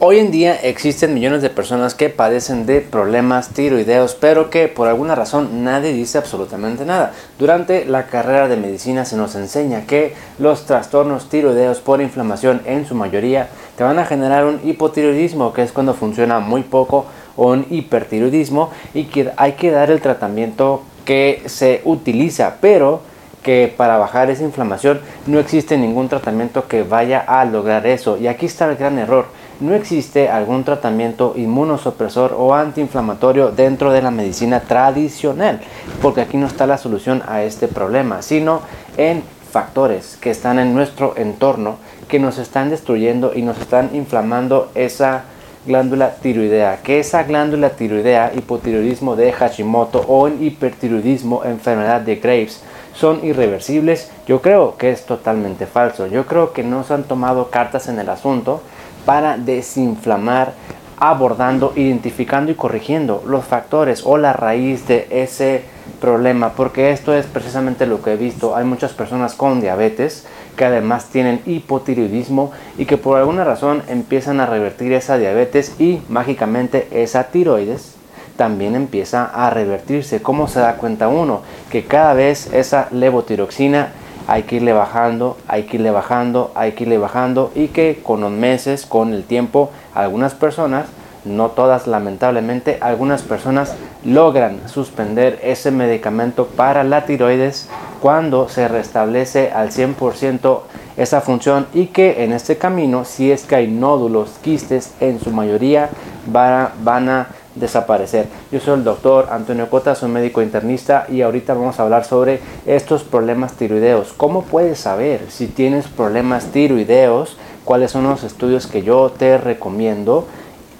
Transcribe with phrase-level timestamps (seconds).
[0.00, 4.86] Hoy en día existen millones de personas que padecen de problemas tiroideos, pero que por
[4.86, 7.14] alguna razón nadie dice absolutamente nada.
[7.36, 12.86] Durante la carrera de medicina se nos enseña que los trastornos tiroideos por inflamación en
[12.86, 17.50] su mayoría te van a generar un hipotiroidismo, que es cuando funciona muy poco, o
[17.50, 23.00] un hipertiroidismo, y que hay que dar el tratamiento que se utiliza, pero
[23.42, 28.16] que para bajar esa inflamación no existe ningún tratamiento que vaya a lograr eso.
[28.16, 29.26] Y aquí está el gran error
[29.60, 35.60] no existe algún tratamiento inmunosupresor o antiinflamatorio dentro de la medicina tradicional,
[36.00, 38.60] porque aquí no está la solución a este problema, sino
[38.96, 41.76] en factores que están en nuestro entorno
[42.08, 45.24] que nos están destruyendo y nos están inflamando esa
[45.66, 52.62] glándula tiroidea, que esa glándula tiroidea, hipotiroidismo de Hashimoto o hipertiroidismo, enfermedad de Graves,
[52.94, 56.08] son irreversibles, yo creo que es totalmente falso.
[56.08, 58.60] Yo creo que no se han tomado cartas en el asunto
[59.08, 60.52] para desinflamar
[60.98, 65.62] abordando, identificando y corrigiendo los factores o la raíz de ese
[65.98, 68.54] problema, porque esto es precisamente lo que he visto.
[68.54, 70.26] Hay muchas personas con diabetes
[70.58, 76.02] que además tienen hipotiroidismo y que por alguna razón empiezan a revertir esa diabetes y
[76.10, 77.94] mágicamente esa tiroides
[78.36, 80.20] también empieza a revertirse.
[80.20, 81.40] ¿Cómo se da cuenta uno?
[81.70, 83.88] Que cada vez esa levotiroxina
[84.28, 88.20] hay que irle bajando, hay que irle bajando, hay que irle bajando y que con
[88.20, 90.86] los meses, con el tiempo, algunas personas,
[91.24, 97.68] no todas lamentablemente, algunas personas logran suspender ese medicamento para la tiroides
[98.02, 100.60] cuando se restablece al 100%
[100.98, 105.30] esa función y que en este camino, si es que hay nódulos, quistes, en su
[105.30, 105.88] mayoría
[106.26, 107.26] van van a
[107.58, 108.26] desaparecer.
[108.50, 112.40] Yo soy el doctor Antonio Cota, soy médico internista y ahorita vamos a hablar sobre
[112.66, 114.12] estos problemas tiroideos.
[114.16, 117.36] ¿Cómo puedes saber si tienes problemas tiroideos?
[117.64, 120.26] ¿Cuáles son los estudios que yo te recomiendo?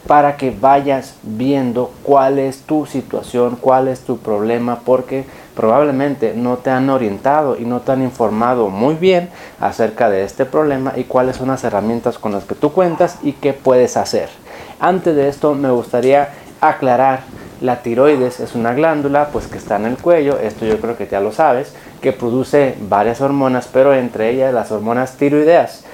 [0.09, 6.57] para que vayas viendo cuál es tu situación, cuál es tu problema, porque probablemente no
[6.57, 9.29] te han orientado y no te han informado muy bien
[9.61, 13.33] acerca de este problema y cuáles son las herramientas con las que tú cuentas y
[13.33, 14.31] qué puedes hacer.
[14.81, 17.21] Antes de esto me gustaría aclarar,
[17.61, 21.09] la tiroides es una glándula pues que está en el cuello, esto yo creo que
[21.09, 25.85] ya lo sabes, que produce varias hormonas, pero entre ellas las hormonas tiroideas.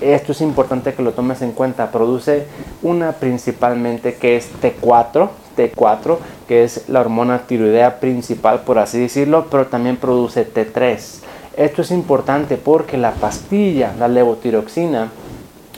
[0.00, 2.46] Esto es importante que lo tomes en cuenta, produce
[2.82, 9.46] una principalmente que es T4, T4, que es la hormona tiroidea principal por así decirlo,
[9.50, 10.98] pero también produce T3.
[11.56, 15.10] Esto es importante porque la pastilla, la levotiroxina,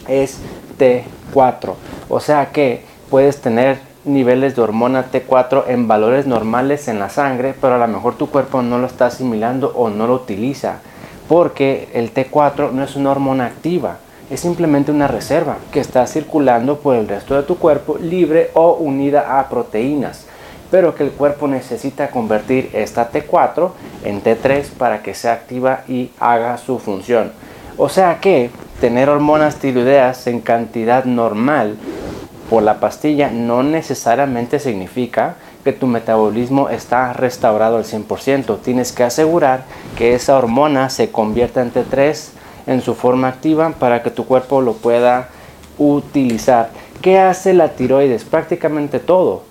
[0.06, 0.38] es
[0.78, 1.74] T4.
[2.08, 7.54] O sea que puedes tener niveles de hormona T4 en valores normales en la sangre,
[7.60, 10.80] pero a lo mejor tu cuerpo no lo está asimilando o no lo utiliza,
[11.28, 13.98] porque el T4 no es una hormona activa,
[14.30, 18.74] es simplemente una reserva que está circulando por el resto de tu cuerpo libre o
[18.74, 20.26] unida a proteínas,
[20.70, 23.70] pero que el cuerpo necesita convertir esta T4
[24.04, 27.32] en T3 para que sea activa y haga su función.
[27.76, 31.76] O sea que tener hormonas tiroideas en cantidad normal
[32.52, 38.58] por la pastilla no necesariamente significa que tu metabolismo está restaurado al 100%.
[38.62, 39.64] Tienes que asegurar
[39.96, 42.28] que esa hormona se convierta en T3
[42.66, 45.30] en su forma activa para que tu cuerpo lo pueda
[45.78, 46.68] utilizar.
[47.00, 48.24] ¿Qué hace la tiroides?
[48.24, 49.44] Prácticamente todo.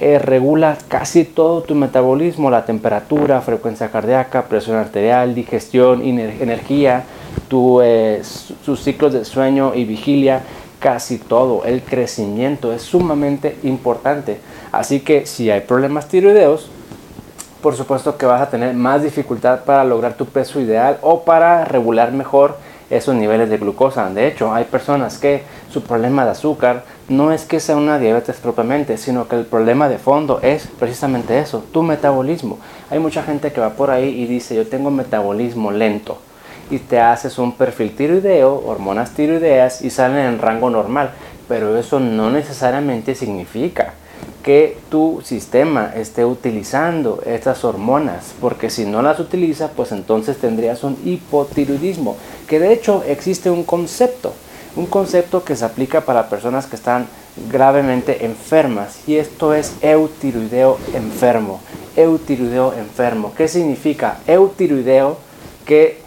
[0.00, 7.04] Eh, regula casi todo tu metabolismo, la temperatura, frecuencia cardíaca, presión arterial, digestión, energía,
[7.46, 8.20] tu, eh,
[8.64, 10.42] sus ciclos de sueño y vigilia
[10.78, 11.64] casi todo.
[11.64, 14.40] El crecimiento es sumamente importante.
[14.72, 16.70] Así que si hay problemas tiroideos,
[17.62, 21.64] por supuesto que vas a tener más dificultad para lograr tu peso ideal o para
[21.64, 22.56] regular mejor
[22.88, 24.08] esos niveles de glucosa.
[24.08, 28.36] De hecho, hay personas que su problema de azúcar no es que sea una diabetes
[28.36, 32.58] propiamente, sino que el problema de fondo es precisamente eso, tu metabolismo.
[32.90, 36.18] Hay mucha gente que va por ahí y dice, yo tengo metabolismo lento
[36.70, 41.10] y te haces un perfil tiroideo, hormonas tiroideas y salen en rango normal.
[41.48, 43.94] Pero eso no necesariamente significa
[44.42, 50.84] que tu sistema esté utilizando estas hormonas, porque si no las utiliza, pues entonces tendrías
[50.84, 52.16] un hipotiroidismo,
[52.46, 54.32] que de hecho existe un concepto,
[54.76, 57.06] un concepto que se aplica para personas que están
[57.50, 61.60] gravemente enfermas y esto es eutiroideo enfermo.
[61.96, 63.32] Eutiroideo enfermo.
[63.36, 64.18] ¿Qué significa?
[64.26, 65.18] Eutiroideo
[65.64, 66.00] que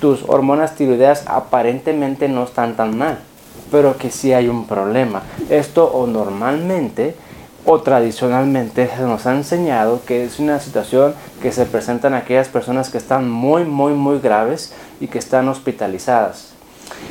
[0.00, 3.18] tus hormonas tiroideas aparentemente no están tan mal,
[3.70, 5.22] pero que sí hay un problema.
[5.50, 7.14] Esto o normalmente
[7.64, 12.48] o tradicionalmente se nos ha enseñado que es una situación que se presenta en aquellas
[12.48, 16.52] personas que están muy, muy, muy graves y que están hospitalizadas.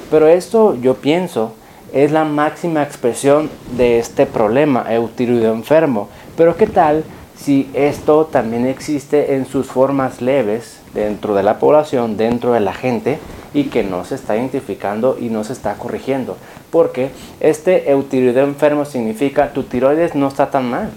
[0.09, 1.53] Pero esto yo pienso
[1.93, 6.09] es la máxima expresión de este problema, eutiroideo enfermo.
[6.37, 7.03] Pero ¿qué tal
[7.37, 12.73] si esto también existe en sus formas leves dentro de la población, dentro de la
[12.73, 13.19] gente
[13.53, 16.37] y que no se está identificando y no se está corrigiendo?
[16.71, 20.89] Porque este eutiroideo enfermo significa tu tiroides no está tan mal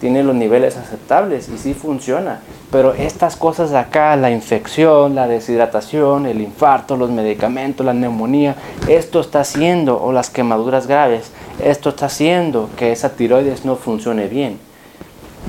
[0.00, 2.40] tiene los niveles aceptables y sí funciona.
[2.70, 8.56] Pero estas cosas de acá, la infección, la deshidratación, el infarto, los medicamentos, la neumonía,
[8.88, 11.30] esto está haciendo, o las quemaduras graves,
[11.62, 14.67] esto está haciendo que esa tiroides no funcione bien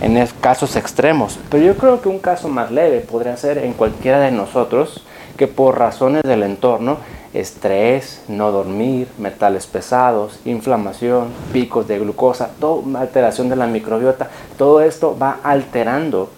[0.02, 1.40] en casos extremos.
[1.50, 5.04] Pero yo creo que un caso más leve podría ser en cualquiera de nosotros
[5.38, 6.98] que por razones del entorno
[7.34, 14.82] estrés, no dormir, metales pesados, inflamación, picos de glucosa, todo, alteración de la microbiota, todo
[14.82, 16.30] esto va alterando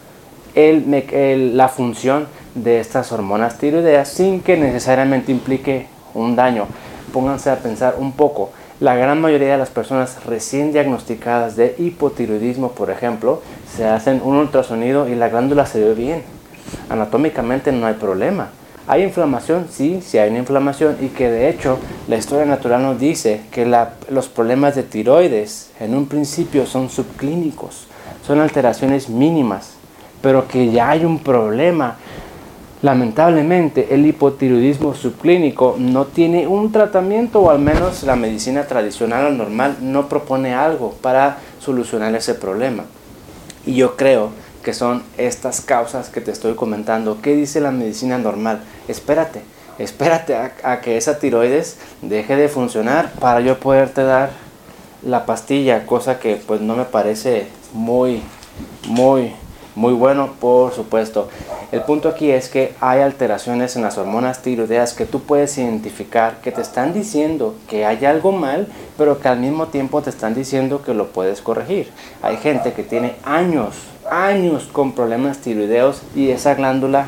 [0.54, 6.66] la función de estas hormonas tiroideas sin que necesariamente implique un daño.
[7.14, 8.52] Pónganse a pensar un poco.
[8.82, 13.42] La gran mayoría de las personas recién diagnosticadas de hipotiroidismo, por ejemplo,
[13.78, 16.24] se hacen un ultrasonido y la glándula se ve bien.
[16.90, 18.50] Anatómicamente no hay problema
[18.88, 19.68] ¿Hay inflamación?
[19.70, 23.66] Sí, sí hay una inflamación y que de hecho la historia natural nos dice que
[24.10, 27.88] los problemas de tiroides en un principio son subclínicos,
[28.26, 29.76] son alteraciones mínimas,
[30.22, 31.98] pero que ya hay un problema.
[32.82, 39.30] Lamentablemente el hipotiroidismo subclínico no tiene un tratamiento o al menos la medicina tradicional o
[39.30, 42.86] normal no propone algo para solucionar ese problema.
[43.68, 44.32] Y yo creo
[44.64, 47.22] que son estas causas que te estoy comentando.
[47.22, 48.62] ¿Qué dice la medicina normal?
[48.88, 49.42] Espérate,
[49.78, 54.32] espérate a, que esa tiroides deje de funcionar para yo poderte dar
[55.04, 58.22] la pastilla, cosa que pues no me parece muy,
[58.88, 59.34] muy,
[59.76, 61.30] muy bueno, por supuesto.
[61.72, 66.42] El punto aquí es que hay alteraciones en las hormonas tiroideas que tú puedes identificar
[66.42, 70.36] que te están diciendo que hay algo mal, pero que al mismo tiempo te están
[70.36, 71.90] diciendo que lo puedes corregir.
[72.22, 73.76] Hay gente que tiene años
[74.12, 77.08] años con problemas tiroideos y esa glándula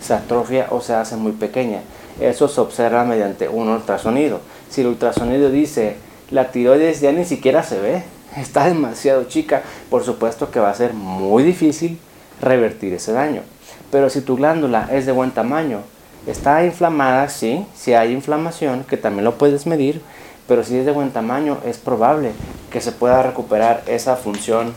[0.00, 1.80] se atrofia o se hace muy pequeña.
[2.20, 4.40] Eso se observa mediante un ultrasonido.
[4.68, 5.96] Si el ultrasonido dice
[6.30, 8.02] la tiroides ya ni siquiera se ve,
[8.36, 11.98] está demasiado chica, por supuesto que va a ser muy difícil
[12.40, 13.42] revertir ese daño.
[13.90, 15.80] Pero si tu glándula es de buen tamaño,
[16.26, 20.00] está inflamada, sí, si hay inflamación, que también lo puedes medir,
[20.46, 22.32] pero si es de buen tamaño, es probable
[22.70, 24.74] que se pueda recuperar esa función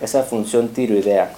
[0.00, 1.30] esa función tiroidea.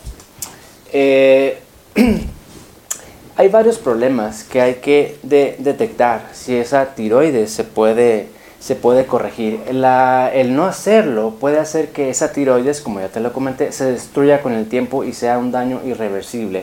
[0.92, 1.58] Eh,
[3.36, 8.28] hay varios problemas que hay que detectar si esa tiroides se puede,
[8.62, 9.60] se puede corregir.
[9.66, 14.40] el no hacerlo puede hacer que esa tiroides, como ya te lo comenté, se destruya
[14.40, 16.62] con el tiempo y sea un daño irreversible.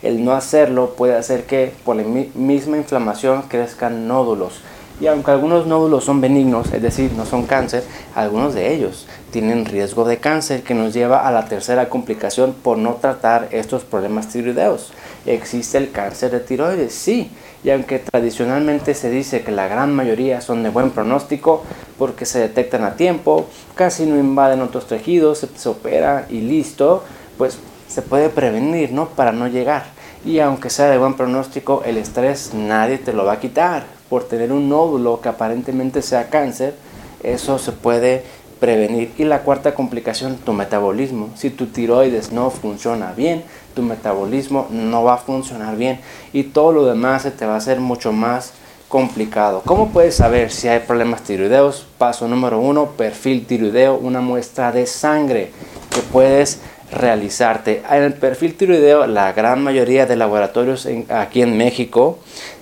[0.00, 4.62] El no hacerlo puede hacer que por la misma inflamación crezcan nódulos
[5.00, 7.82] y aunque algunos nódulos son benignos, es decir, no son cáncer,
[8.14, 12.76] algunos de ellos tienen riesgo de cáncer que nos lleva a la tercera complicación por
[12.76, 14.92] no tratar estos problemas tiroideos.
[15.24, 16.92] ¿Existe el cáncer de tiroides?
[16.92, 17.30] Sí,
[17.64, 21.62] y aunque tradicionalmente se dice que la gran mayoría son de buen pronóstico
[21.98, 27.04] porque se detectan a tiempo, casi no invaden otros tejidos, se, se opera y listo,
[27.38, 27.58] pues
[27.88, 29.08] se puede prevenir, ¿no?
[29.08, 29.84] Para no llegar.
[30.24, 34.24] Y aunque sea de buen pronóstico, el estrés nadie te lo va a quitar por
[34.24, 36.74] tener un nódulo que aparentemente sea cáncer,
[37.22, 38.24] eso se puede
[38.58, 39.12] prevenir.
[39.16, 41.30] Y la cuarta complicación, tu metabolismo.
[41.36, 46.00] Si tu tiroides no funciona bien, tu metabolismo no va a funcionar bien
[46.32, 48.52] y todo lo demás se te va a hacer mucho más
[48.88, 49.62] complicado.
[49.64, 51.86] ¿Cómo puedes saber si hay problemas tiroideos?
[51.96, 55.52] Paso número uno, perfil tiroideo, una muestra de sangre
[55.90, 57.82] que puedes realizarte.
[57.88, 62.18] En el perfil tiroideo, la gran mayoría de laboratorios aquí en México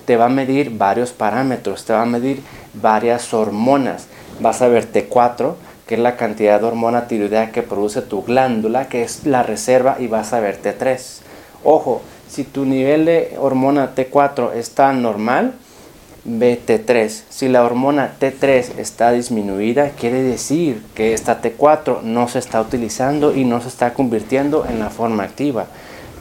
[0.08, 2.40] te va a medir varios parámetros, te va a medir
[2.72, 4.06] varias hormonas.
[4.40, 5.52] Vas a ver T4,
[5.86, 9.96] que es la cantidad de hormona tiroidea que produce tu glándula, que es la reserva,
[9.98, 10.98] y vas a ver T3.
[11.62, 15.52] Ojo, si tu nivel de hormona T4 está normal,
[16.24, 17.24] ve T3.
[17.28, 23.36] Si la hormona T3 está disminuida, quiere decir que esta T4 no se está utilizando
[23.36, 25.66] y no se está convirtiendo en la forma activa.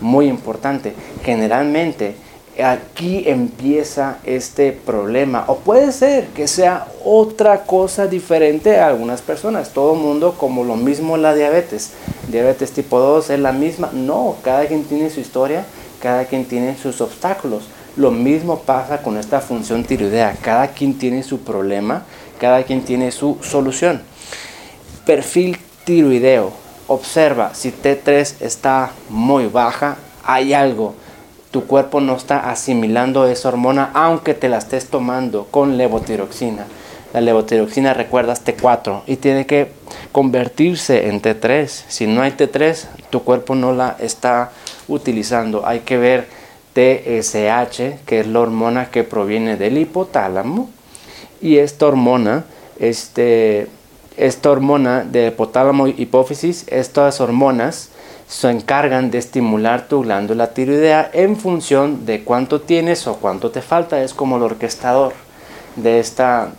[0.02, 0.94] Muy importante.
[1.24, 2.27] Generalmente
[2.64, 5.46] aquí empieza este problema.
[5.48, 9.72] O puede ser que sea otra cosa diferente a algunas personas.
[9.72, 11.92] Todo mundo como lo mismo la diabetes.
[12.28, 13.90] Diabetes tipo 2 es la misma.
[13.94, 15.66] No, cada quien tiene su historia,
[16.02, 17.64] cada quien tiene sus obstáculos.
[17.96, 20.36] Lo mismo pasa con esta función tiroidea.
[20.42, 22.04] Cada quien tiene su problema,
[22.40, 24.02] cada quien tiene su solución.
[25.06, 26.52] Perfil tiroideo.
[26.88, 30.94] Observa si T3 está muy baja, hay algo
[31.52, 36.66] tu cuerpo no está asimilando esa hormona aunque te la estés tomando con levotiroxina.
[37.14, 39.72] La levotiroxina, recuerdas, T4 y tiene que
[40.12, 41.68] convertirse en T3.
[41.68, 44.52] Si no hay T3, tu cuerpo no la está
[44.90, 45.66] utilizando.
[45.66, 46.28] Hay que ver
[46.74, 50.70] TSH, que es la hormona que proviene del hipotálamo.
[51.42, 52.44] Y esta hormona,
[52.78, 53.68] este,
[54.18, 57.92] esta hormona de hipotálamo hipófisis, estas hormonas
[58.28, 63.62] se encargan de estimular tu glándula tiroidea en función de cuánto tienes o cuánto te
[63.62, 64.04] falta.
[64.04, 65.14] Es como el orquestador
[65.78, 66.50] de esta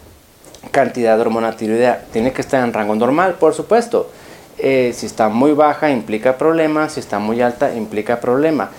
[0.71, 2.05] cantidad de hormona tiroidea.
[2.11, 4.11] Tiene que estar en rango normal, por supuesto.
[4.57, 8.71] Eh, si está muy baja implica problema, si está muy alta implica problema.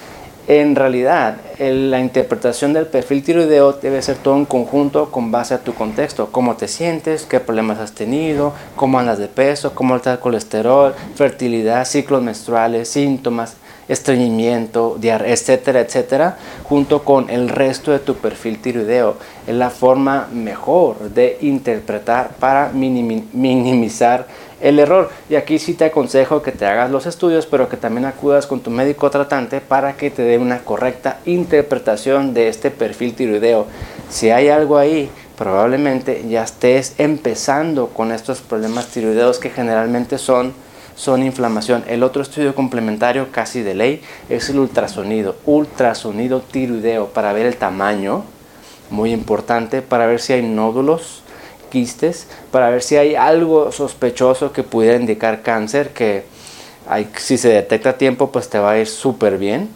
[0.50, 5.60] En realidad, la interpretación del perfil tiroideo debe ser todo en conjunto con base a
[5.60, 6.32] tu contexto.
[6.32, 10.96] Cómo te sientes, qué problemas has tenido, cómo andas de peso, cómo está el colesterol,
[11.14, 18.60] fertilidad, ciclos menstruales, síntomas, estreñimiento, diarrea, etcétera, etcétera, junto con el resto de tu perfil
[18.60, 19.18] tiroideo.
[19.46, 24.26] Es la forma mejor de interpretar para minimizar
[24.62, 25.10] el error.
[25.30, 28.60] Y aquí sí te aconsejo que te hagas los estudios, pero que también acudas con
[28.60, 33.68] tu médico tratante para que te dé una correcta interpretación de este perfil tiroideo.
[34.10, 40.54] Si hay algo ahí, probablemente ya estés empezando con estos problemas tiroideos que generalmente son
[41.00, 41.86] son inflamación.
[41.88, 47.56] El otro estudio complementario casi de ley es el ultrasonido, ultrasonido tiroideo para ver el
[47.56, 48.26] tamaño,
[48.90, 51.24] muy importante, para ver si hay nódulos,
[51.70, 56.24] quistes para ver si hay algo sospechoso que pudiera indicar cáncer, que
[56.88, 59.70] hay, si se detecta a tiempo pues te va a ir súper bien.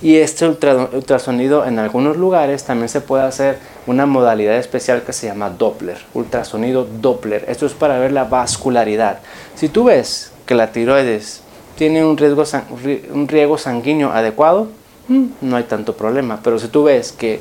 [0.00, 5.26] Y este ultrasonido en algunos lugares también se puede hacer una modalidad especial que se
[5.26, 7.44] llama Doppler, ultrasonido Doppler.
[7.48, 9.18] Esto es para ver la vascularidad.
[9.56, 11.42] Si tú ves que la tiroides
[11.76, 12.44] tiene un riesgo,
[13.12, 14.68] un riego sanguíneo adecuado,
[15.08, 16.38] mm, no hay tanto problema.
[16.44, 17.40] Pero si tú ves que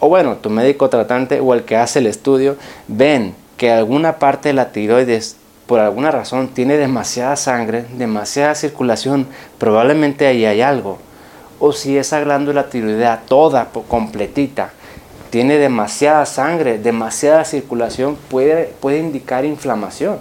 [0.00, 2.56] o bueno, tu médico tratante o el que hace el estudio,
[2.88, 5.36] ven que alguna parte de la tiroides
[5.66, 9.26] por alguna razón tiene demasiada sangre, demasiada circulación,
[9.58, 10.98] probablemente ahí hay algo.
[11.58, 14.72] O si esa glándula tiroidea toda, completita,
[15.30, 20.18] tiene demasiada sangre, demasiada circulación, puede, puede indicar inflamación.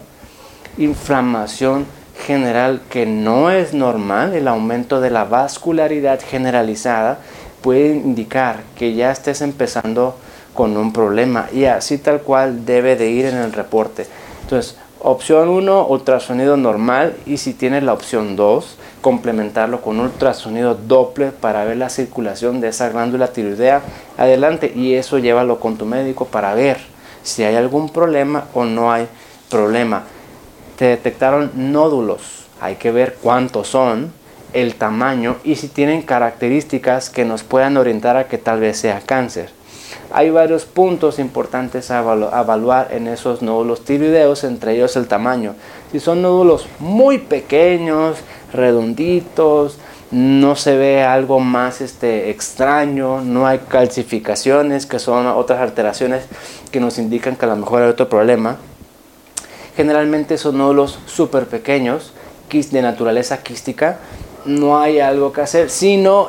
[0.77, 1.85] Inflamación
[2.25, 7.19] general que no es normal, el aumento de la vascularidad generalizada
[7.63, 10.15] puede indicar que ya estés empezando
[10.53, 14.05] con un problema y así tal cual debe de ir en el reporte.
[14.43, 21.33] Entonces, opción 1, ultrasonido normal y si tienes la opción 2, complementarlo con ultrasonido Doppler
[21.33, 23.81] para ver la circulación de esa glándula tiroidea
[24.17, 26.77] adelante y eso llévalo con tu médico para ver
[27.23, 29.07] si hay algún problema o no hay
[29.49, 30.03] problema.
[30.77, 34.11] Te detectaron nódulos, hay que ver cuántos son,
[34.53, 39.01] el tamaño y si tienen características que nos puedan orientar a que tal vez sea
[39.01, 39.49] cáncer.
[40.11, 45.55] Hay varios puntos importantes a evaluar en esos nódulos tiroideos, entre ellos el tamaño.
[45.91, 48.17] Si son nódulos muy pequeños,
[48.51, 49.77] redonditos,
[50.11, 56.25] no se ve algo más este, extraño, no hay calcificaciones, que son otras alteraciones
[56.71, 58.57] que nos indican que a lo mejor hay otro problema.
[59.75, 62.13] Generalmente son nódulos súper pequeños,
[62.53, 63.97] de naturaleza quística,
[64.45, 66.27] no hay algo que hacer, sino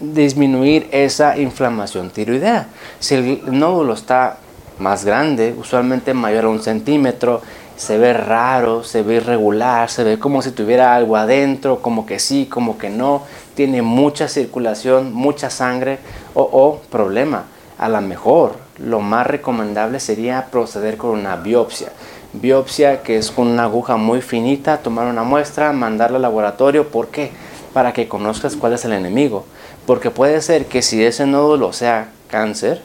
[0.00, 2.68] disminuir esa inflamación tiroidea.
[2.98, 4.38] Si el nódulo está
[4.78, 7.42] más grande, usualmente mayor a un centímetro,
[7.76, 12.18] se ve raro, se ve irregular, se ve como si tuviera algo adentro, como que
[12.18, 13.22] sí, como que no,
[13.54, 15.98] tiene mucha circulación, mucha sangre
[16.34, 17.44] o, o problema.
[17.78, 21.88] A lo mejor lo más recomendable sería proceder con una biopsia.
[22.32, 26.88] Biopsia que es con una aguja muy finita, tomar una muestra, mandarla al laboratorio.
[26.88, 27.30] ¿Por qué?
[27.72, 29.44] Para que conozcas cuál es el enemigo.
[29.86, 32.82] Porque puede ser que si ese nódulo sea cáncer,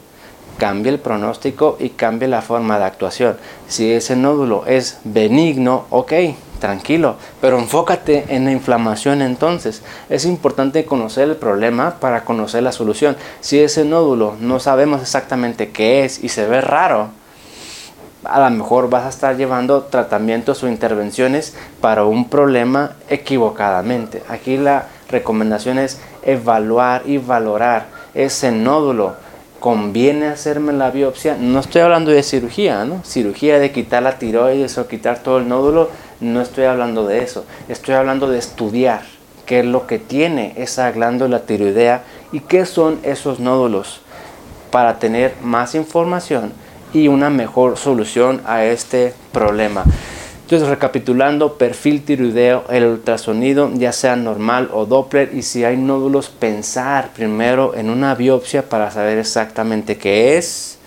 [0.57, 3.37] cambie el pronóstico y cambie la forma de actuación.
[3.67, 6.13] Si ese nódulo es benigno, ok,
[6.59, 9.81] tranquilo, pero enfócate en la inflamación entonces.
[10.09, 13.15] Es importante conocer el problema para conocer la solución.
[13.39, 17.09] Si ese nódulo no sabemos exactamente qué es y se ve raro,
[18.29, 24.23] a lo mejor vas a estar llevando tratamientos o intervenciones para un problema equivocadamente.
[24.29, 29.15] Aquí la recomendación es evaluar y valorar ese nódulo.
[29.59, 31.35] ¿Conviene hacerme la biopsia?
[31.39, 33.03] No estoy hablando de cirugía, ¿no?
[33.03, 37.45] Cirugía de quitar la tiroides o quitar todo el nódulo, no estoy hablando de eso.
[37.67, 39.01] Estoy hablando de estudiar
[39.45, 44.01] qué es lo que tiene esa glándula tiroidea y qué son esos nódulos
[44.69, 46.51] para tener más información
[46.93, 49.83] y una mejor solución a este problema.
[50.47, 56.29] Entonces, recapitulando, perfil tiroideo, el ultrasonido, ya sea normal o Doppler, y si hay nódulos,
[56.29, 60.77] pensar primero en una biopsia para saber exactamente qué es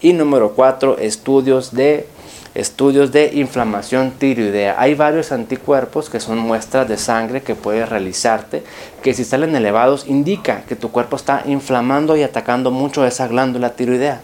[0.00, 2.06] Y número 4, estudios de
[2.54, 4.76] estudios de inflamación tiroidea.
[4.78, 8.62] Hay varios anticuerpos que son muestras de sangre que puedes realizarte,
[9.02, 13.70] que si salen elevados indica que tu cuerpo está inflamando y atacando mucho esa glándula
[13.70, 14.20] tiroidea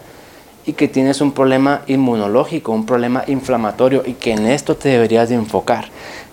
[0.65, 5.29] y que tienes un problema inmunológico, un problema inflamatorio y que en esto te deberías
[5.29, 5.85] de enfocar.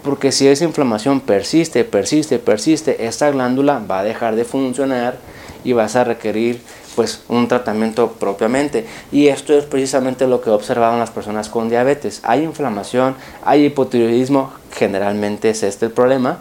[0.03, 5.17] Porque si esa inflamación persiste, persiste, persiste, esta glándula va a dejar de funcionar
[5.65, 6.61] y vas a requerir
[6.97, 8.87] pues un tratamiento propiamente.
[9.11, 12.21] Y esto es precisamente lo que observaban las personas con diabetes.
[12.25, 16.39] Hay inflamación, hay hipotiroidismo, generalmente es este el problema.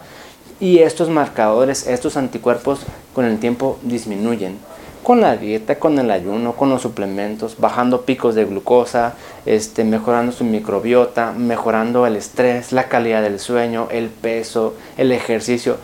[0.60, 2.80] Y estos marcadores, estos anticuerpos
[3.14, 4.58] con el tiempo disminuyen.
[5.02, 9.14] Con la dieta, con el ayuno, con los suplementos, bajando picos de glucosa,
[9.46, 15.78] este, mejorando su microbiota, mejorando el estrés, la calidad del sueño, el peso, el ejercicio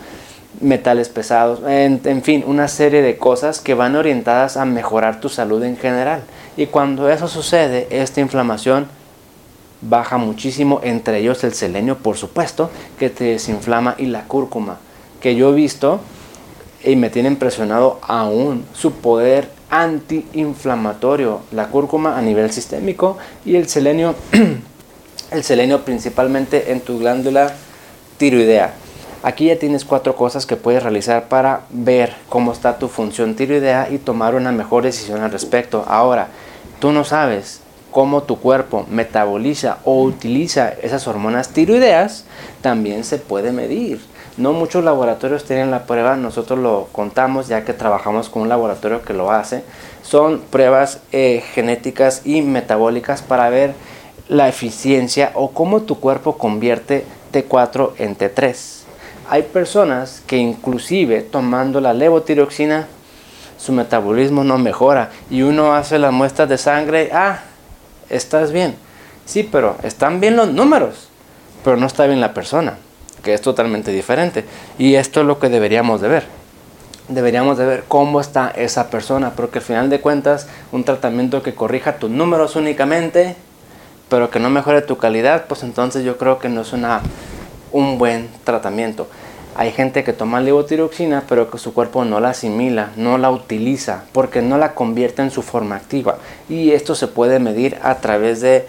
[0.61, 5.63] metales pesados, en, fin, una serie de cosas que van orientadas a mejorar tu salud
[5.63, 6.23] en general.
[6.57, 8.87] Y cuando eso sucede, esta inflamación
[9.81, 14.79] baja muchísimo, entre ellos el selenio, por supuesto, que te desinflama, y la cúrcuma,
[15.21, 16.01] que yo he visto
[16.85, 23.69] y me tiene impresionado aún su poder antiinflamatorio, la cúrcuma a nivel sistémico y el
[23.69, 24.15] selenio,
[25.31, 27.53] el selenio principalmente en tu glándula
[28.17, 28.73] tiroidea.
[29.23, 33.89] Aquí ya tienes cuatro cosas que puedes realizar para ver cómo está tu función tiroidea
[33.91, 35.85] y tomar una mejor decisión al respecto.
[35.89, 36.29] Ahora,
[36.79, 42.25] tú no sabes cómo tu cuerpo metaboliza o utiliza esas hormonas tiroideas,
[42.61, 44.01] también se puede medir.
[44.39, 49.03] No muchos laboratorios tienen la prueba, nosotros lo contamos ya que trabajamos con un laboratorio
[49.03, 49.65] que lo hace.
[50.03, 53.75] Son pruebas eh, genéticas y metabólicas para ver
[54.29, 58.55] la eficiencia o cómo tu cuerpo convierte T4 en T3.
[59.29, 62.87] Hay personas que inclusive tomando la levotiroxina
[63.59, 67.41] su metabolismo no mejora y uno hace las muestras de sangre, ah,
[68.09, 68.77] estás bien.
[69.27, 71.09] Sí, pero están bien los números,
[71.65, 72.79] pero no está bien la persona,
[73.23, 74.45] que es totalmente diferente.
[74.79, 76.25] Y esto es lo que deberíamos de ver.
[77.09, 81.55] Deberíamos de ver cómo está esa persona, porque al final de cuentas un tratamiento que
[81.55, 83.37] corrija tus números únicamente,
[84.09, 87.01] pero que no mejore tu calidad, pues entonces yo creo que no es una
[87.73, 89.07] un buen tratamiento.
[89.55, 94.05] Hay gente que toma levotiroxina pero que su cuerpo no la asimila, no la utiliza
[94.13, 96.19] porque no la convierte en su forma activa.
[96.49, 98.67] Y esto se puede medir a través de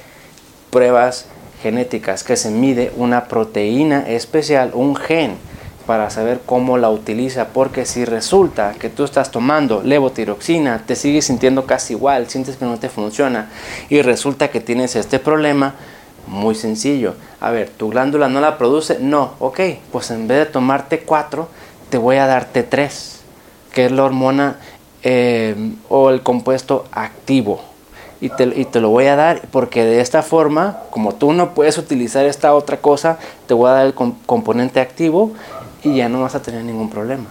[0.71, 1.27] pruebas
[1.61, 5.35] genéticas que se mide una proteína especial, un gen
[5.85, 11.25] para saber cómo la utiliza, porque si resulta que tú estás tomando levotiroxina, te sigues
[11.25, 13.49] sintiendo casi igual, sientes que no te funciona
[13.89, 15.73] y resulta que tienes este problema,
[16.27, 17.15] muy sencillo.
[17.39, 18.99] A ver, tu glándula no la produce.
[18.99, 19.59] No, ok.
[19.91, 21.47] Pues en vez de tomarte 4,
[21.89, 23.19] te voy a darte 3,
[23.73, 24.57] que es la hormona
[25.03, 25.55] eh,
[25.89, 27.68] o el compuesto activo.
[28.21, 32.25] Y te, lo voy a dar porque de esta forma, como tú no puedes utilizar
[32.25, 35.31] esta otra cosa, te voy a dar el componente activo
[35.83, 37.27] y ya no vas a tener ningún problema.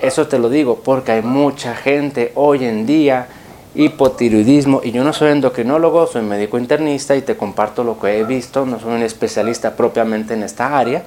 [0.00, 3.28] Eso te lo digo porque hay mucha gente hoy en día
[3.74, 8.24] hipotiroidismo y yo no soy endocrinólogo, soy médico internista y te comparto lo que he
[8.24, 11.04] visto, no soy un especialista propiamente en esta área,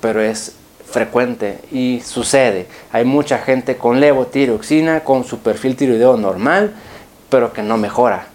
[0.00, 0.52] pero es
[0.90, 2.66] frecuente y sucede.
[2.92, 6.74] Hay mucha gente con levotiroxina, con su perfil tiroideo normal,
[7.28, 8.26] pero que no mejora.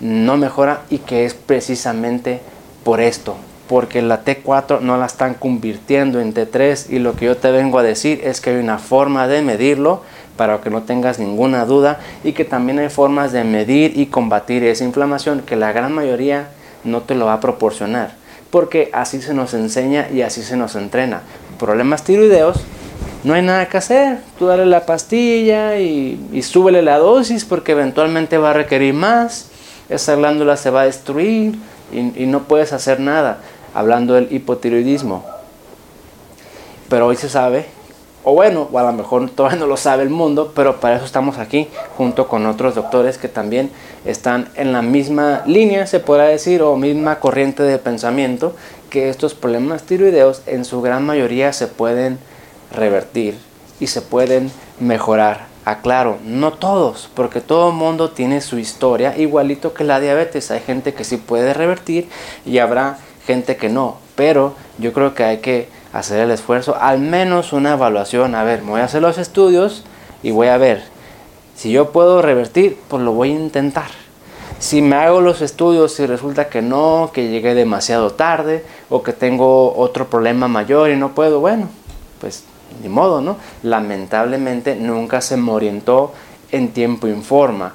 [0.00, 2.40] No mejora y que es precisamente
[2.82, 3.36] por esto,
[3.68, 7.78] porque la T4 no la están convirtiendo en T3 y lo que yo te vengo
[7.78, 10.02] a decir es que hay una forma de medirlo
[10.36, 14.64] para que no tengas ninguna duda y que también hay formas de medir y combatir
[14.64, 16.48] esa inflamación que la gran mayoría
[16.82, 20.76] no te lo va a proporcionar porque así se nos enseña y así se nos
[20.76, 21.22] entrena.
[21.58, 22.60] Problemas tiroideos,
[23.24, 27.72] no hay nada que hacer, tú dale la pastilla y, y súbele la dosis porque
[27.72, 29.50] eventualmente va a requerir más,
[29.88, 31.58] esa glándula se va a destruir
[31.92, 33.38] y, y no puedes hacer nada,
[33.74, 35.24] hablando del hipotiroidismo.
[36.88, 37.66] Pero hoy se sabe
[38.24, 41.04] o bueno, o a lo mejor todavía no lo sabe el mundo, pero para eso
[41.04, 43.70] estamos aquí junto con otros doctores que también
[44.06, 48.56] están en la misma línea, se podrá decir, o misma corriente de pensamiento,
[48.88, 52.18] que estos problemas tiroideos en su gran mayoría se pueden
[52.74, 53.38] revertir
[53.80, 55.46] y se pueden mejorar.
[55.64, 60.50] Aclaro, no todos, porque todo mundo tiene su historia, igualito que la diabetes.
[60.50, 62.08] Hay gente que sí puede revertir
[62.44, 66.98] y habrá gente que no, pero yo creo que hay que hacer el esfuerzo, al
[66.98, 68.34] menos una evaluación.
[68.34, 69.84] A ver, voy a hacer los estudios
[70.22, 70.82] y voy a ver.
[71.56, 73.90] Si yo puedo revertir, pues lo voy a intentar.
[74.58, 79.12] Si me hago los estudios y resulta que no, que llegué demasiado tarde o que
[79.12, 81.68] tengo otro problema mayor y no puedo, bueno,
[82.20, 82.44] pues
[82.82, 83.36] ni modo, ¿no?
[83.62, 86.12] Lamentablemente nunca se me orientó
[86.52, 87.74] en tiempo y forma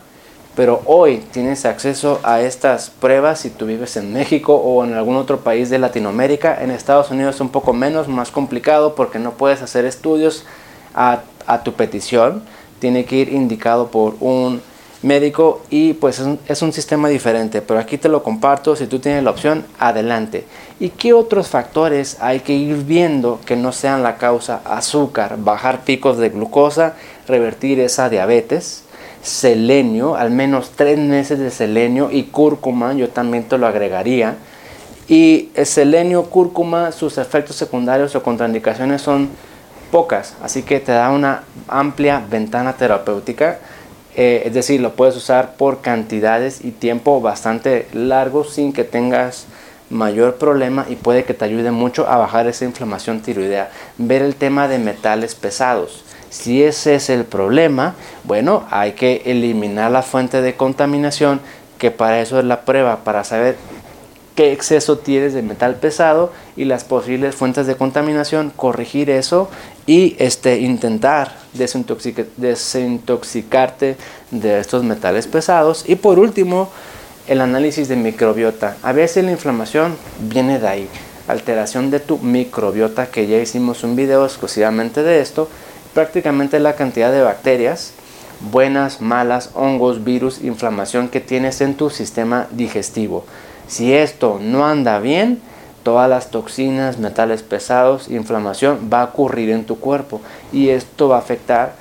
[0.60, 5.16] pero hoy tienes acceso a estas pruebas si tú vives en México o en algún
[5.16, 6.62] otro país de Latinoamérica.
[6.62, 10.44] En Estados Unidos es un poco menos, más complicado porque no puedes hacer estudios
[10.94, 11.22] a,
[11.64, 12.44] tu petición.
[12.80, 14.62] Tiene que ir indicado por un
[15.02, 19.24] médico y pues es un, sistema diferente, pero aquí te lo comparto, si tú tienes
[19.24, 20.46] la opción, adelante.
[20.80, 25.38] ¿Y qué otros factores hay que ir viendo que no sean la causa azúcar?
[25.38, 26.96] Bajar picos de glucosa,
[27.28, 28.84] revertir esa diabetes,
[29.22, 34.36] selenio, al menos tres meses de selenio y cúrcuma, yo también te lo agregaría.
[35.08, 39.30] Y el selenio, cúrcuma, sus efectos secundarios o contraindicaciones son
[39.92, 43.60] pocas, así que te da una amplia ventana terapéutica.
[44.16, 49.46] Eh, es decir, lo puedes usar por cantidades y tiempo bastante largos sin que tengas
[49.90, 53.72] mayor problema y puede que te ayude mucho a bajar esa inflamación tiroidea.
[53.98, 56.04] Ver el tema de metales pesados.
[56.30, 61.42] Si ese es el problema, bueno, hay que eliminar la fuente de contaminación,
[61.80, 63.56] que para eso es la prueba, para saber
[64.36, 69.50] qué exceso tienes de metal pesado y las posibles fuentes de contaminación, corregir eso
[69.90, 73.98] y este, intentar desintoxicarte
[74.30, 75.84] de estos metales pesados.
[75.88, 76.70] Y por último,
[77.28, 78.78] el análisis de microbiota.
[78.84, 80.88] A veces la inflamación viene de ahí,
[81.28, 85.50] alteración de tu microbiota, que ya hicimos un video exclusivamente de esto
[85.96, 87.94] prácticamente la cantidad de bacterias,
[88.52, 93.26] buenas, malas, hongos, virus, inflamación que tienes en tu sistema digestivo.
[93.68, 95.42] Si esto no anda bien,
[95.90, 100.22] todas las toxinas, metales pesados, inflamación va a ocurrir en tu cuerpo
[100.54, 101.74] y esto va a afectar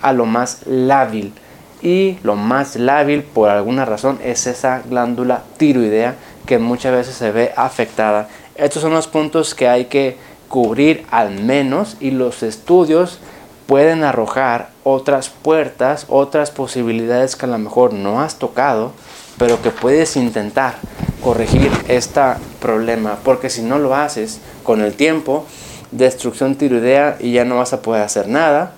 [0.00, 1.34] a lo más lábil.
[1.82, 6.14] Y lo más lábil por alguna razón es esa glándula tiroidea
[6.46, 8.26] que muchas veces se ve afectada.
[8.54, 10.16] Estos son los puntos que hay que
[10.48, 13.18] cubrir al menos y los estudios
[13.66, 18.92] pueden arrojar otras puertas, otras posibilidades que a lo mejor no has tocado,
[19.36, 20.76] pero que puedes intentar
[21.22, 22.20] corregir este
[22.60, 25.46] problema, porque si no lo haces con el tiempo,
[25.90, 28.72] destrucción tiroidea y ya no vas a poder hacer nada.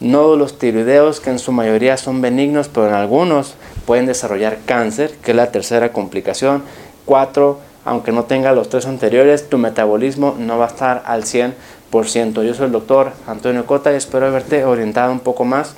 [0.00, 5.16] Nódulos los tiroideos, que en su mayoría son benignos, pero en algunos pueden desarrollar cáncer,
[5.22, 6.62] que es la tercera complicación.
[7.04, 12.44] Cuatro, aunque no tenga los tres anteriores, tu metabolismo no va a estar al 100%.
[12.44, 15.74] Yo soy el doctor Antonio Cota y espero haberte orientado un poco más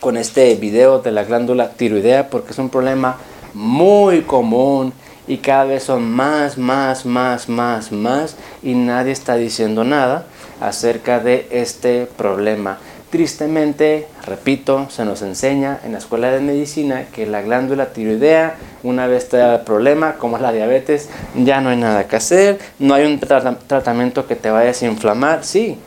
[0.00, 3.16] con este video de la glándula tiroidea porque es un problema
[3.52, 4.92] muy común
[5.26, 10.26] y cada vez son más, más, más, más, más y nadie está diciendo nada
[10.60, 12.78] acerca de este problema.
[13.10, 19.06] Tristemente, repito, se nos enseña en la escuela de medicina que la glándula tiroidea, una
[19.06, 22.58] vez te da el problema, como es la diabetes, ya no hay nada que hacer,
[22.80, 25.78] no hay un tratamiento que te vaya a desinflamar, sí,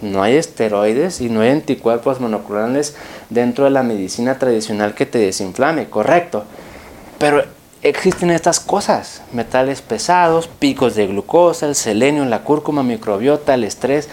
[0.00, 2.94] no hay esteroides y no hay anticuerpos monoclonales
[3.30, 6.44] dentro de la medicina tradicional que te desinflame, correcto.
[7.18, 7.42] Pero
[7.88, 14.08] existen estas cosas, metales pesados, picos de glucosa, el selenio, la cúrcuma, microbiota, el estrés,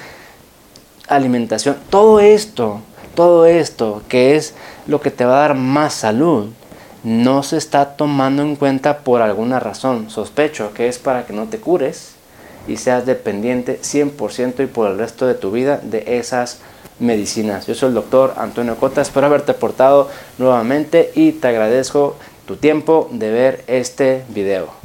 [1.08, 2.82] alimentación, todo esto,
[3.16, 4.54] todo esto que es
[4.86, 6.50] lo que te va a dar más salud,
[7.04, 10.10] no se está tomando en cuenta por alguna razón.
[10.10, 12.14] Sospecho que es para que no te cures
[12.68, 16.60] y seas dependiente 100% y por el resto de tu vida de esas
[17.00, 17.68] medicinas.
[17.68, 23.10] Yo soy el doctor Antonio Cota, espero haberte aportado nuevamente y te agradezco tu tiempo
[23.12, 24.74] de ver este video.